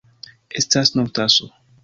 Estas 0.61 0.93
nur 0.95 1.13
taso. 1.21 1.53